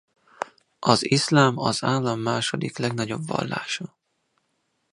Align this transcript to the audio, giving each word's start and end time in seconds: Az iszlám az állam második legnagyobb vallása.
Az 0.79 1.05
iszlám 1.09 1.57
az 1.57 1.83
állam 1.83 2.19
második 2.19 2.77
legnagyobb 2.77 3.27
vallása. 3.27 3.95